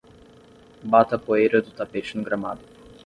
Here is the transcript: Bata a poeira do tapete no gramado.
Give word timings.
Bata 0.91 1.15
a 1.17 1.23
poeira 1.25 1.61
do 1.61 1.69
tapete 1.69 2.15
no 2.17 2.23
gramado. 2.23 2.63